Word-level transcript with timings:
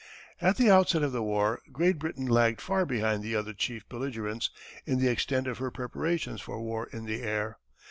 At 0.41 0.57
the 0.57 0.71
outset 0.71 1.03
of 1.03 1.11
the 1.11 1.21
war 1.21 1.61
Great 1.71 1.99
Britain 1.99 2.25
lagged 2.25 2.59
far 2.59 2.87
behind 2.87 3.21
the 3.21 3.35
other 3.35 3.53
chief 3.53 3.87
belligerents 3.87 4.49
in 4.83 4.97
the 4.99 5.09
extent 5.11 5.45
of 5.45 5.59
her 5.59 5.69
preparations 5.69 6.41
for 6.41 6.59
war 6.59 6.87
in 6.91 7.05
the 7.05 7.21
air. 7.21 7.59